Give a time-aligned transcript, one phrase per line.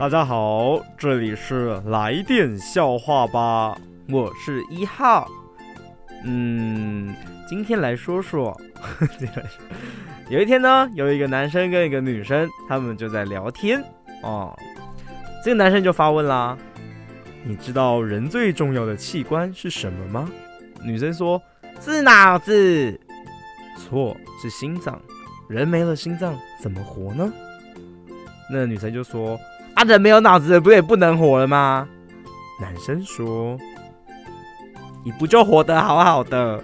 [0.00, 3.76] 大家好，这里是来电笑话吧，
[4.08, 5.28] 我是一号。
[6.24, 7.14] 嗯，
[7.46, 8.58] 今天来说说，
[10.30, 13.84] 有一天呢，有一个男生跟一个女生，他们就在聊天
[14.22, 14.58] 哦。
[15.44, 16.56] 这个男生就发问啦
[17.44, 20.30] ：“你知道人最重要的器官是什么吗？”
[20.82, 21.38] 女生说
[21.78, 22.98] ：“是脑子。”
[23.76, 24.98] 错，是心脏。
[25.46, 27.30] 人没了心脏怎么活呢？
[28.50, 29.38] 那女生就说。
[29.80, 31.88] 啊，人没有脑子，不也不能活了吗？
[32.60, 33.56] 男生说
[35.02, 36.62] ：“你不就活得好好的？